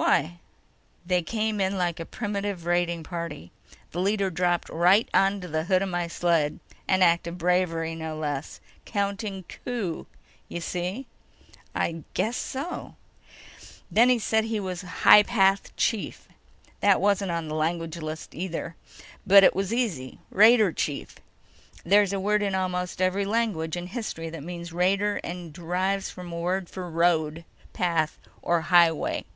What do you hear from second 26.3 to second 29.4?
a word for road, path or highway."